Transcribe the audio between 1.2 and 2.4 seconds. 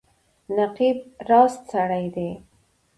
راسته سړی دی.